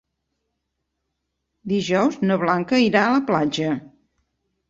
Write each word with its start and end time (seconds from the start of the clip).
Dijous 1.73 2.17
na 2.31 2.37
Blanca 2.45 2.81
irà 2.87 3.05
a 3.09 3.13
la 3.19 3.23
platja. 3.29 3.71